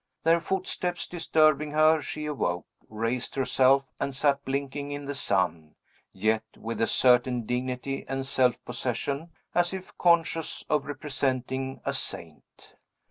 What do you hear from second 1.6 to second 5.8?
her, she awoke, raised herself, and sat blinking in the sun,